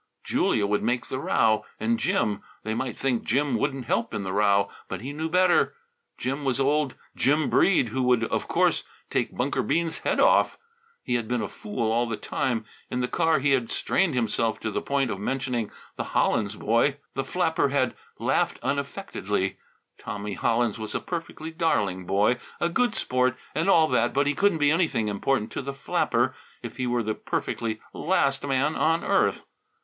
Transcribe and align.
Julia 0.23 0.65
would 0.65 0.81
make 0.81 1.05
the 1.09 1.19
row. 1.19 1.63
And 1.79 1.99
Jim. 1.99 2.41
They 2.63 2.73
might 2.73 2.97
think 2.97 3.23
Jim 3.23 3.55
wouldn't 3.55 3.85
help 3.85 4.15
in 4.15 4.23
the 4.23 4.33
row, 4.33 4.71
but 4.87 5.01
he 5.01 5.13
knew 5.13 5.29
better. 5.29 5.75
Jim 6.17 6.43
was 6.43 6.59
old 6.59 6.95
Jim 7.15 7.51
Breede, 7.51 7.89
who 7.89 8.01
would 8.01 8.23
of 8.23 8.47
course 8.47 8.83
take 9.11 9.37
Bunker 9.37 9.61
Bean's 9.61 9.99
head 9.99 10.19
off. 10.19 10.57
He 11.03 11.13
had 11.13 11.27
been 11.27 11.43
a 11.43 11.47
fool 11.47 11.91
all 11.91 12.07
the 12.09 12.17
time. 12.17 12.65
In 12.89 13.01
the 13.01 13.07
car 13.07 13.37
he 13.37 13.51
had 13.51 13.69
strained 13.69 14.15
himself 14.15 14.59
to 14.61 14.71
the 14.71 14.81
point 14.81 15.11
of 15.11 15.19
mentioning 15.19 15.69
the 15.97 16.03
Hollins 16.03 16.55
boy. 16.55 16.97
The 17.13 17.23
flapper 17.23 17.69
had 17.69 17.93
laughed 18.17 18.57
unaffectedly. 18.63 19.57
Tommy 19.99 20.33
Hollins 20.33 20.79
was 20.79 20.95
a 20.95 20.99
perfectly 20.99 21.51
darling 21.51 22.07
boy, 22.07 22.39
a 22.59 22.69
good 22.69 22.95
sport 22.95 23.37
and 23.53 23.69
all 23.69 23.87
that, 23.89 24.15
but 24.15 24.25
he 24.25 24.33
couldn't 24.33 24.57
be 24.57 24.71
anything 24.71 25.09
important 25.09 25.51
to 25.51 25.61
the 25.61 25.75
flapper 25.75 26.33
if 26.63 26.77
he 26.77 26.87
were 26.87 27.03
the 27.03 27.13
perfectly 27.13 27.79
last 27.93 28.43
man 28.43 28.73
on 28.75 29.03
earth. 29.03 29.45